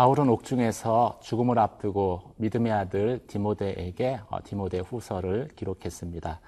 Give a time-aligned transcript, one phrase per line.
[0.00, 6.40] 바울은 옥중에서 죽음을 앞두고 믿음의 아들 디모데에게 어, 디모데 후서를 기록했습니다.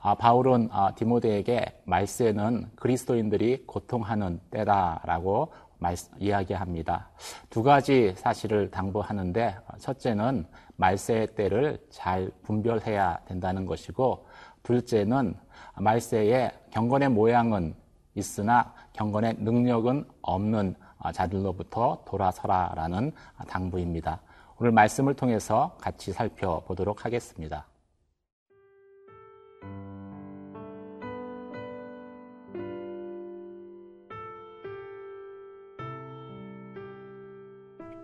[0.00, 7.08] 아, 바울은 아, 디모데에게 말세는 그리스도인들이 고통하는 때다라고 말, 이야기합니다.
[7.48, 10.44] 두 가지 사실을 당부하는데 첫째는
[10.76, 14.26] 말세의 때를 잘 분별해야 된다는 것이고
[14.62, 15.34] 둘째는
[15.78, 17.74] 말세의 경건의 모양은
[18.14, 20.74] 있으나 경건의 능력은 없는
[21.12, 23.12] 자들로부터 돌아서라라는
[23.48, 24.20] 당부입니다.
[24.58, 27.66] 오늘 말씀을 통해서 같이 살펴보도록 하겠습니다.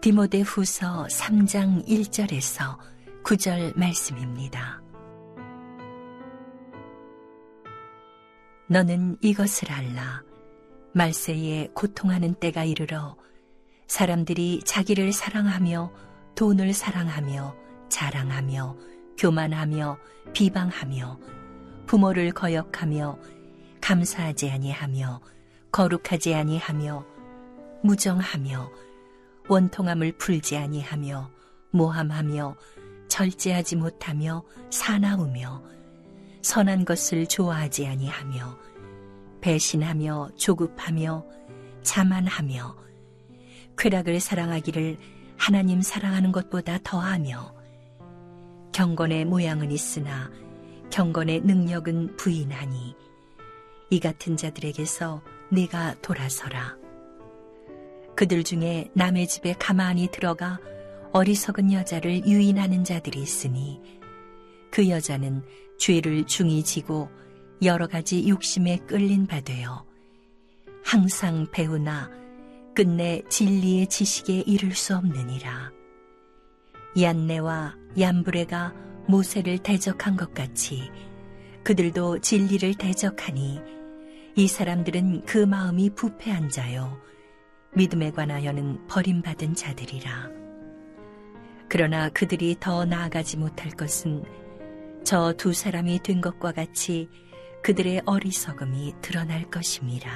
[0.01, 2.79] 디모데 후서 3장 1절에서
[3.25, 4.81] 9절 말씀입니다.
[8.69, 10.26] 너는 이것을 알라.
[10.97, 13.17] 말세에 고통하는 때가 이르러
[13.87, 15.93] 사람들이 자기를 사랑하며
[16.35, 17.55] 돈을 사랑하며
[17.91, 18.77] 자랑하며
[19.19, 19.99] 교만하며
[20.33, 21.21] 비방하며
[21.85, 23.19] 부모를 거역하며
[23.83, 25.21] 감사하지 아니하며
[25.71, 27.05] 거룩하지 아니하며
[27.83, 28.71] 무정하며
[29.51, 31.31] 원통함을 풀지 아니하며
[31.73, 32.57] 모함하며
[33.09, 35.63] 절제하지 못하며 사나우며
[36.41, 38.76] 선한 것을 좋아하지 아니하며
[39.41, 41.25] 배신하며 조급하며
[41.83, 42.77] 자만하며
[43.79, 44.97] 쾌락을 사랑하기를
[45.37, 47.55] 하나님 사랑하는 것보다 더하며
[48.73, 50.31] 경건의 모양은 있으나
[50.91, 52.95] 경건의 능력은 부인하니
[53.91, 56.77] 이 같은 자들에게서 내가 돌아서라.
[58.17, 60.59] 그들 중에 남의 집에 가만히 들어가
[61.13, 63.81] 어리석은 여자를 유인하는 자들이 있으니
[64.71, 65.43] 그 여자는
[65.79, 67.09] 죄를 중히 지고
[67.63, 69.85] 여러 가지 욕심에 끌린 바 되어
[70.85, 72.11] 항상 배우나
[72.75, 75.73] 끝내 진리의 지식에 이를 수 없느니라.
[77.01, 78.75] 얀네와 얀브레가
[79.09, 80.91] 모세를 대적한 것 같이
[81.65, 83.61] 그들도 진리를 대적하니
[84.37, 87.01] 이 사람들은 그 마음이 부패한 자요.
[87.75, 90.31] 믿음에 관하여는 버림받은 자들이라.
[91.69, 94.25] 그러나 그들이 더 나아가지 못할 것은
[95.05, 97.09] 저 두 사람이 된 것과 같이
[97.63, 100.11] 그들의 어리석음이 드러날 것임이라.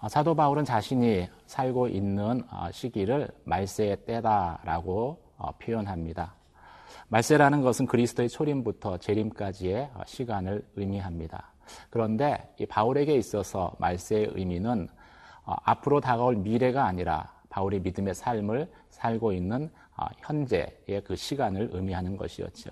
[0.00, 6.34] 아, 사도 바울은 자신이 살고 있는 아, 시기를 말세의 때다라고 어, 표현합니다.
[7.08, 11.52] 말세라는 것은 그리스도의 초림부터 재림까지의 어, 시간을 의미합니다.
[11.90, 14.88] 그런데 이 바울에게 있어서 말세의 의미는
[15.44, 19.70] 어, 앞으로 다가올 미래가 아니라 바울이 믿음의 삶을 살고 있는
[20.18, 22.70] 현재의 그 시간을 의미하는 것이었죠.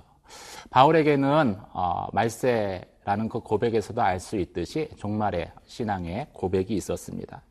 [0.70, 7.42] 바울에게는 어, 말세라는 그 고백에서도 알 수 있듯이 종말의 신앙의 고백이 있었습니다.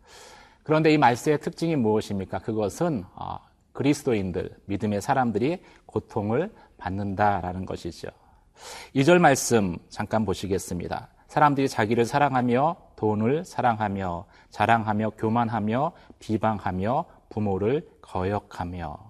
[0.63, 2.39] 그런데 이 말세의 특징이 무엇입니까?
[2.39, 3.37] 그것은 어,
[3.73, 8.07] 그리스도인들, 믿음의 사람들이 고통을 받는다라는 것이죠.
[8.95, 11.09] 2절 말씀 잠깐 보시겠습니다.
[11.27, 19.04] 사람들이 자기를 사랑하며 돈을 사랑하며 자랑하며 교만하며 비방하며 부모를 거역하며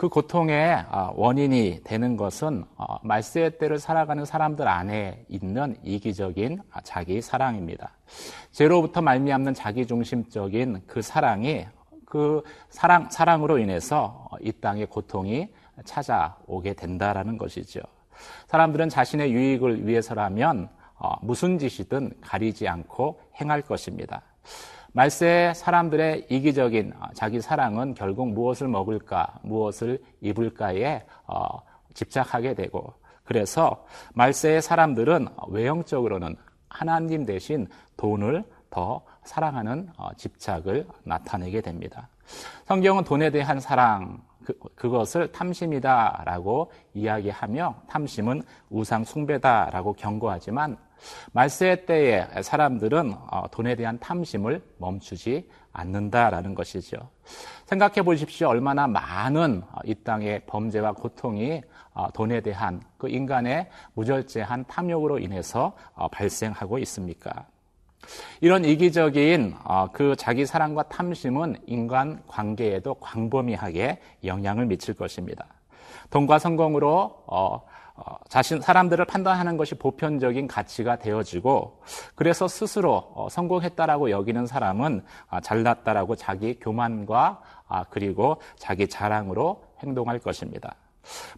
[0.00, 6.80] 그 고통의 아, 원인이 되는 것은 어, 말세의 때를 살아가는 사람들 안에 있는 이기적인 아,
[6.80, 7.92] 자기 사랑입니다.
[8.50, 11.66] 죄로부터 말미암는 자기 중심적인 그 사랑이
[12.06, 15.50] 그 사랑 사랑으로 인해서 이 땅의 고통이
[15.84, 17.80] 찾아오게 된다라는 것이죠.
[18.46, 24.22] 사람들은 자신의 유익을 위해서라면 어, 무슨 짓이든 가리지 않고 행할 것입니다.
[24.92, 31.46] 말세 사람들의 이기적인 어, 자기 사랑은 결국 무엇을 먹을까, 무엇을 입을까에 어,
[31.94, 32.92] 집착하게 되고,
[33.24, 33.84] 그래서
[34.14, 36.36] 말세의 사람들은 외형적으로는
[36.68, 42.08] 하나님 대신 돈을 더 사랑하는 어, 집착을 나타내게 됩니다.
[42.66, 50.76] 성경은 돈에 대한 사랑, 그, 그것을 탐심이다라고 이야기하며 탐심은 우상 숭배다라고 경고하지만
[51.32, 56.96] 말세 때의 사람들은 어, 돈에 대한 탐심을 멈추지 않는다라는 것이죠.
[57.66, 58.48] 생각해 보십시오.
[58.48, 61.62] 얼마나 많은 어, 이 땅의 범죄와 고통이
[61.94, 65.74] 어, 돈에 대한 그 인간의 무절제한 탐욕으로 인해서
[66.12, 67.46] 발생하고 있습니까?
[68.40, 69.54] 이런 이기적인
[69.92, 75.46] 그 자기 사랑과 탐심은 인간 관계에도 광범위하게 영향을 미칠 것입니다.
[76.10, 77.24] 돈과 성공으로
[78.00, 81.82] 어, 자신 사람들을 판단하는 것이 보편적인 가치가 되어지고
[82.14, 90.18] 그래서 스스로 어, 성공했다라고 여기는 사람은 아, 잘났다라고 자기 교만과 아, 그리고 자기 자랑으로 행동할
[90.18, 90.76] 것입니다.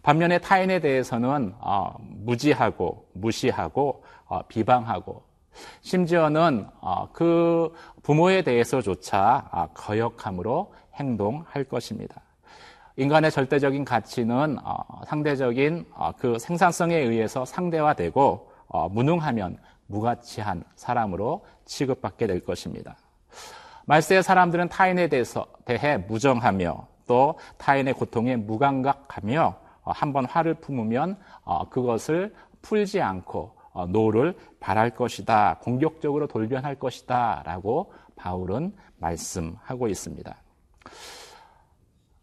[0.03, 4.03] 반면에 타인에 대해서는 어, 무지하고 무시하고
[4.47, 5.23] 비방하고
[5.81, 12.21] 심지어는 어, 그 부모에 대해서조차 아, 거역함으로 행동할 것입니다.
[12.95, 18.51] 인간의 절대적인 가치는 어, 상대적인 어, 그 생산성에 의해서 상대화되고
[18.89, 22.95] 무능하면 무가치한 사람으로 취급받게 될 것입니다.
[23.85, 31.17] 말세의 사람들은 타인에 대해서 대해 무정하며 또 타인의 고통에 무감각하며 한번 화를 품으면
[31.69, 32.33] 그것을
[32.63, 35.59] 풀지 않고 어, 노를 발할 것이다.
[35.61, 37.43] 공격적으로 돌변할 것이다.
[37.45, 40.35] 라고 바울은 말씀하고 있습니다.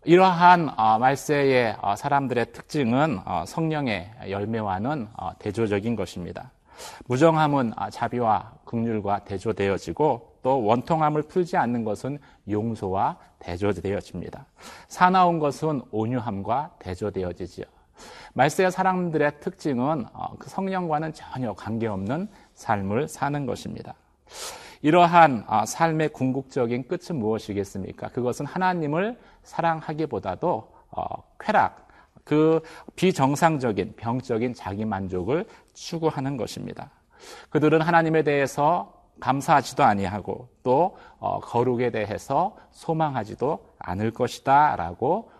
[0.05, 5.09] 이러한 어, 말세의 어, 사람들의 특징은 성령의 열매와는
[5.39, 6.53] 대조적인 것입니다.
[7.07, 12.19] 무정함은 자비와 긍휼과 대조되어지고 또 원통함을 풀지 않는 것은
[12.49, 14.47] 용서와 대조되어집니다.
[14.89, 17.67] 사나운 것은 온유함과 대조되어지지요.
[18.35, 23.95] 말세의 사람들의 특징은 어, 그 성령과는 전혀 관계없는 삶을 사는 것입니다.
[24.83, 28.09] 이러한 어, 삶의 궁극적인 끝은 무엇이겠습니까?
[28.09, 31.05] 그것은 하나님을 사랑하기보다도 어,
[31.39, 31.89] 쾌락,
[32.25, 32.61] 그
[32.97, 36.91] 비정상적인 병적인 자기 만족을 추구하는 것입니다.
[37.51, 40.97] 그들은 하나님에 대해서 감사하지도 아니하고 또
[41.43, 45.31] 거룩에 대해서 소망하지도 않을 것이다라고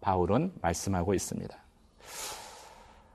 [0.00, 1.63] 바울은 말씀하고 있습니다.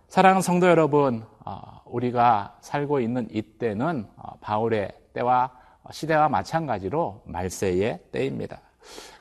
[0.10, 5.52] 사랑하는 성도 여러분, 어, 우리가 살고 있는 이때는 어, 바울의 때와
[5.92, 8.60] 시대와 마찬가지로 말세의 때입니다.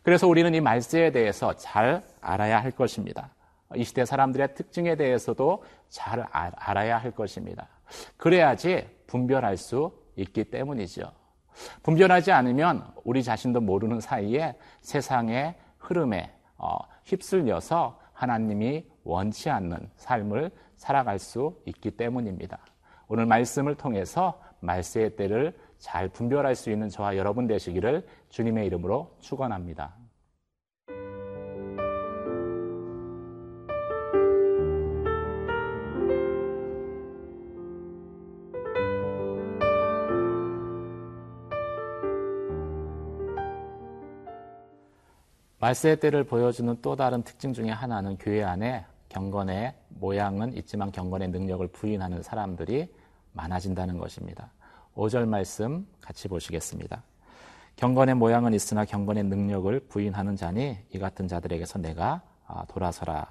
[0.02, 3.28] 그래서 우리는 이 말세에 대해서 잘 알아야 할 것입니다.
[3.76, 7.68] 이 시대 사람들의 특징에 대해서도 잘 알아야 할 것입니다.
[8.16, 11.12] 그래야지 분별할 수 있기 때문이죠.
[11.82, 21.18] 분별하지 않으면 우리 자신도 모르는 사이에 세상의 흐름에 어, 휩쓸려서 하나님이 원치 않는 삶을 살아갈
[21.18, 22.58] 수 있기 때문입니다.
[23.08, 29.94] 오늘 말씀을 통해서 말세의 때를 잘 분별할 수 있는 저와 여러분 되시기를 주님의 이름으로 축원합니다.
[45.60, 51.66] 말세의 때를 보여주는 또 다른 특징 중에 하나는 교회 안에 경건의 모양은 있지만 경건의 능력을
[51.68, 52.92] 부인하는 사람들이
[53.32, 54.50] 많아진다는 것입니다.
[54.94, 57.02] 5절 말씀 같이 보시겠습니다.
[57.76, 63.26] 경건의 모양은 있으나 경건의 능력을 부인하는 자니 이 같은 자들에게서 내가 아, 돌아서라.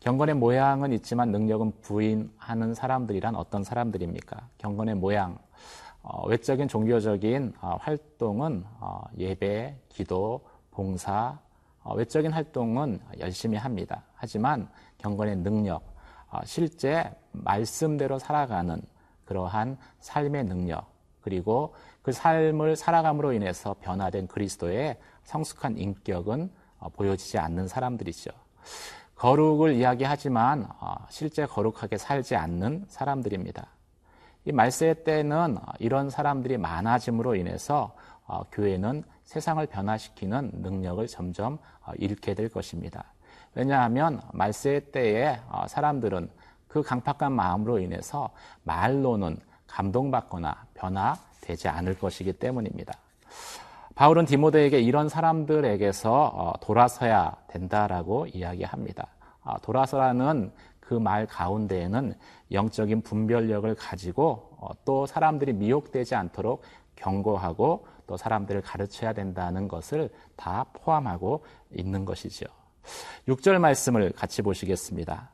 [0.00, 4.48] 경건의 모양은 있지만 능력은 부인하는 사람들이란 어떤 사람들입니까?
[4.58, 5.36] 경건의 모양,
[6.02, 11.45] 어, 외적인 종교적인 어, 활동은 어, 예배, 기도, 봉사, 어,
[11.94, 14.04] 외적인 활동은 열심히 합니다.
[14.14, 14.68] 하지만
[14.98, 15.82] 경건의 능력,
[16.30, 18.80] 어, 실제 말씀대로 살아가는
[19.24, 20.86] 그러한 삶의 능력,
[21.20, 28.30] 그리고 그 삶을 살아감으로 인해서 변화된 그리스도의 성숙한 인격은 어, 보여지지 않는 사람들이죠.
[29.16, 30.68] 거룩을 이야기하지만
[31.08, 33.66] 실제 거룩하게 살지 않는 사람들입니다.
[34.44, 37.94] 이 말세 때는 이런 사람들이 많아짐으로 인해서
[38.52, 43.04] 교회는 세상을 변화시키는 능력을 점점 어, 잃게 될 것입니다.
[43.54, 46.30] 왜냐하면 말세 때에 어, 사람들은
[46.68, 48.30] 그 강팍한 마음으로 인해서
[48.62, 52.94] 말로는 감동받거나 변화되지 않을 것이기 때문입니다.
[53.94, 59.08] 바울은 디모데에게 이런 사람들에게서 어, 돌아서야 된다라고 이야기합니다.
[59.62, 62.14] 돌아서라는 그 말 가운데에는
[62.52, 66.62] 영적인 분별력을 가지고 또 사람들이 미혹되지 않도록
[66.94, 72.46] 경고하고 또 사람들을 가르쳐야 된다는 것을 다 포함하고 있는 것이죠.
[73.28, 75.30] 6절 말씀을 같이 보시겠습니다.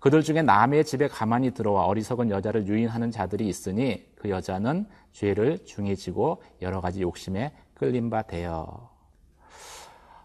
[0.00, 6.42] 그들 중에 남의 집에 가만히 들어와 어리석은 여자를 유인하는 자들이 있으니 그 여자는 죄를 중해지고
[6.60, 8.90] 여러 가지 욕심에 끌린 바 되어.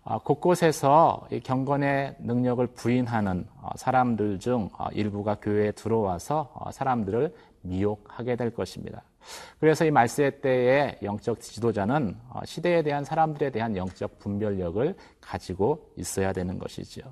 [0.09, 8.35] 아, 곳곳에서 경건의 능력을 부인하는 어, 사람들 중 어, 일부가 교회에 들어와서 어, 사람들을 미혹하게
[8.35, 9.03] 될 것입니다.
[9.59, 16.33] 그래서 이 말세 때의 영적 지도자는 어, 시대에 대한 사람들에 대한 영적 분별력을 가지고 있어야
[16.33, 17.05] 되는 것이지요.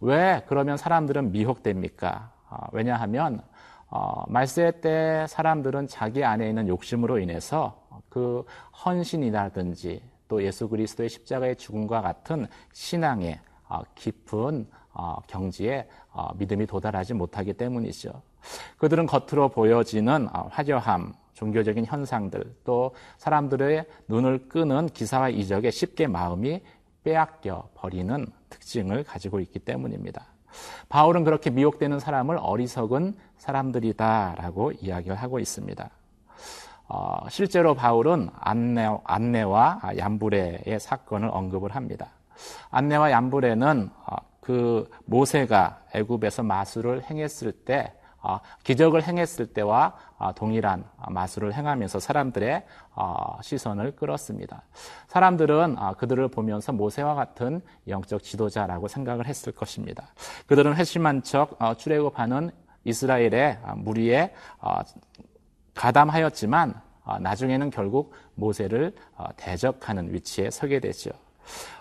[0.00, 2.32] 왜 그러면 사람들은 미혹됩니까?
[2.50, 3.42] 어, 왜냐하면
[3.88, 8.44] 어, 말세 때 사람들은 자기 안에 있는 욕심으로 인해서 그
[8.84, 13.38] 헌신이라든지 또 예수 그리스도의 십자가의 죽음과 같은 신앙의
[13.94, 14.66] 깊은
[15.26, 15.88] 경지에
[16.36, 18.22] 믿음이 도달하지 못하기 때문이죠.
[18.78, 26.62] 그들은 겉으로 보여지는 화려함, 종교적인 현상들 또 사람들의 눈을 끄는 기사와 이적에 쉽게 마음이
[27.04, 30.26] 빼앗겨 버리는 특징을 가지고 있기 때문입니다.
[30.88, 35.90] 바울은 그렇게 미혹되는 사람을 어리석은 사람들이다라고 이야기를 하고 있습니다.
[36.88, 42.08] 어, 실제로 바울은 안내, 안내와 얀브레의 사건을 언급을 합니다.
[42.70, 48.01] 안내와 얀브레는 어, 그 모세가 애굽에서 마술을 행했을 때 어,
[48.62, 52.64] 기적을 행했을 때와 어, 동일한 마술을 행하면서 사람들의
[52.94, 54.62] 어, 시선을 끌었습니다.
[55.08, 60.06] 사람들은 그들을 보면서 모세와 같은 영적 지도자라고 생각을 했을 것입니다.
[60.46, 62.50] 그들은 회심한 척 출애굽하는
[62.84, 64.32] 이스라엘의 무리에
[65.74, 66.80] 가담하였지만
[67.20, 68.94] 나중에는 결국 모세를
[69.36, 71.10] 대적하는 위치에 서게 되죠.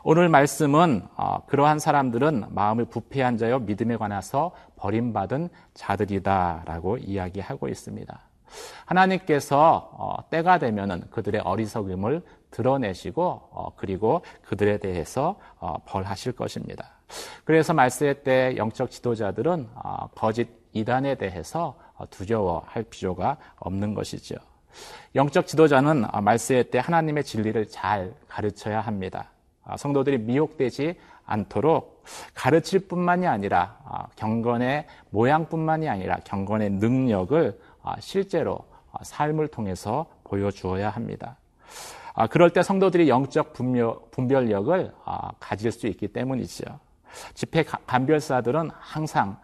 [0.04, 8.20] 오늘 말씀은 어, 그러한 사람들은 마음을 부패한 자여 믿음에 관해서 버림받은 자들이다라고 이야기하고 있습니다.
[8.86, 15.38] 하나님께서 어, 때가 되면은 그들의 어리석음을 드러내시고 어, 그리고 그들에 대해서
[15.86, 16.92] 벌하실 것입니다.
[17.44, 19.68] 그래서 말세의 때 영적 지도자들은
[20.16, 21.78] 거짓 이단에 대해서
[22.10, 24.36] 두려워할 필요가 없는 것이죠.
[25.16, 29.30] 영적 지도자는 말세의 때 하나님의 진리를 잘 가르쳐야 합니다.
[29.64, 32.04] 아, 성도들이 미혹되지 않도록
[32.34, 38.60] 가르칠 뿐만이 아니라 아, 경건의 모양뿐만이 아니라 경건의 능력을 아, 실제로
[39.02, 41.38] 삶을 통해서 보여주어야 합니다.
[42.30, 44.94] 그럴 때 성도들이 영적 분별력을
[45.40, 46.66] 가질 수 있기 때문이죠.
[47.34, 49.38] 집회 간별사들은 항상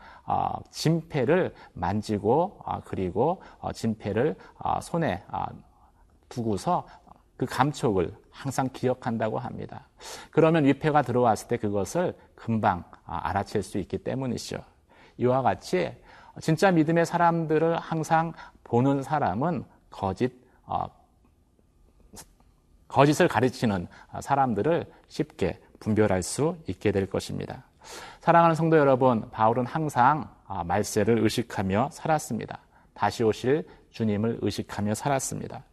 [0.70, 4.36] 진패를 만지고 그리고 어, 진패를
[4.82, 5.24] 손에
[6.28, 6.86] 두고서
[7.38, 9.88] 그 감촉을 항상 기억한다고 합니다.
[10.32, 14.58] 그러면 위패가 들어왔을 때 그것을 금방 아, 알아챌 수 있기 때문이죠.
[15.17, 15.96] 이와 같이
[16.41, 20.34] 진짜 믿음의 사람들을 항상 보는 사람은 거짓,
[20.65, 20.86] 어,
[22.88, 23.88] 거짓을 가르치는
[24.20, 27.63] 사람들을 쉽게 분별할 수 있게 될 것입니다.
[28.20, 32.60] 사랑하는 성도 여러분, 바울은 항상 아, 말세를 의식하며 살았습니다.
[32.94, 35.63] 다시 오실 주님을 의식하며 살았습니다.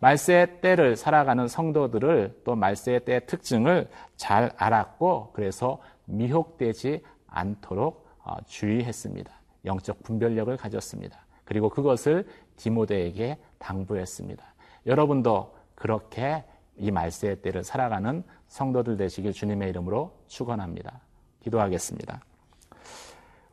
[0.00, 9.30] 말세의 때를 살아가는 성도들을 또 말세의 때의 특징을 잘 알았고 그래서 미혹되지 않도록 어, 주의했습니다.
[9.64, 11.26] 영적 분별력을 가졌습니다.
[11.44, 14.44] 그리고 그것을 디모데에게 당부했습니다.
[14.86, 16.44] 여러분도 그렇게
[16.76, 21.00] 이 말세의 때를 살아가는 성도들 되시길 주님의 이름으로 축원합니다.
[21.42, 22.20] 기도하겠습니다.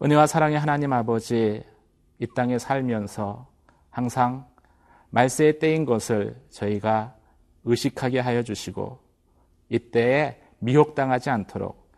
[0.02, 1.64] 은혜와 사랑의 하나님 아버지
[2.20, 3.48] 이 땅에 살면서
[3.96, 4.46] 항상
[5.12, 7.16] 말세의 때인 것을 저희가
[7.64, 9.00] 의식하게 하여 주시고
[9.70, 11.90] 이때에 미혹당하지 않도록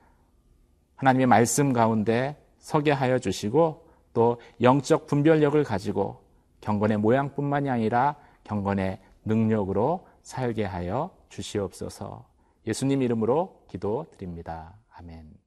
[0.98, 6.22] 하나님의 말씀 가운데 서게 하여 주시고 또 영적 분별력을 가지고
[6.62, 12.28] 경건의 모양뿐만이 아니라 경건의 능력으로 살게 하여 주시옵소서.
[12.68, 14.76] 예수님 이름으로 기도드립니다.
[14.92, 15.47] 아멘.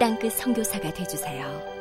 [0.00, 1.79] 땅끝 성교사가 되주세요